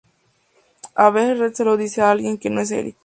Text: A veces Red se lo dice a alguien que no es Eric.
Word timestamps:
A 0.95 1.11
veces 1.11 1.37
Red 1.37 1.53
se 1.53 1.63
lo 1.63 1.77
dice 1.77 2.01
a 2.01 2.09
alguien 2.09 2.39
que 2.39 2.49
no 2.49 2.61
es 2.61 2.71
Eric. 2.71 2.95